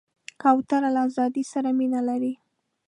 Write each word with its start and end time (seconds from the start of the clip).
کوتره 0.41 0.89
له 0.95 1.01
آزادۍ 1.07 1.43
سره 1.53 1.69
مینه 1.77 2.01
لري. 2.09 2.33